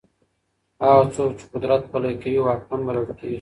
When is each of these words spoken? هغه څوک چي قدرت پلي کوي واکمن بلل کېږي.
هغه 0.85 1.03
څوک 1.15 1.31
چي 1.39 1.45
قدرت 1.53 1.83
پلي 1.91 2.11
کوي 2.21 2.39
واکمن 2.41 2.79
بلل 2.87 3.05
کېږي. 3.19 3.29